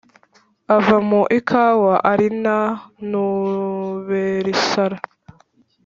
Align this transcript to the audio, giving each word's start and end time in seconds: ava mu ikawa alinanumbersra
ava 0.75 0.97
mu 1.09 1.21
ikawa 1.37 1.93
alinanumbersra 2.11 4.97